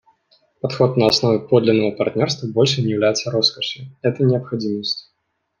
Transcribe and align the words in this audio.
Подход 0.61 0.97
на 0.97 1.05
основе 1.05 1.37
подлинного 1.47 1.91
партнерства 1.91 2.47
больше 2.47 2.81
не 2.81 2.89
является 2.89 3.29
роскошью; 3.29 3.95
это— 4.01 4.23
необходимость. 4.23 5.13